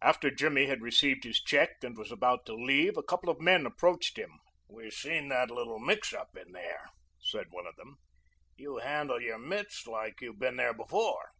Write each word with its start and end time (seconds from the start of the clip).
After 0.00 0.30
Jimmy 0.30 0.68
had 0.68 0.80
received 0.80 1.24
his 1.24 1.38
check 1.42 1.84
and 1.84 1.94
was 1.98 2.10
about 2.10 2.46
to 2.46 2.54
leave, 2.54 2.96
a 2.96 3.02
couple 3.02 3.28
of 3.28 3.42
men 3.42 3.66
approached 3.66 4.16
him. 4.16 4.40
"We 4.70 4.90
seen 4.90 5.28
that 5.28 5.50
little 5.50 5.78
mix 5.78 6.14
up 6.14 6.34
in 6.34 6.52
there," 6.52 6.88
said 7.20 7.48
one 7.50 7.66
of 7.66 7.76
them. 7.76 7.96
"You 8.56 8.78
handle 8.78 9.20
your 9.20 9.36
mitts 9.36 9.86
like 9.86 10.22
you 10.22 10.32
been 10.32 10.56
there 10.56 10.72
before." 10.72 11.32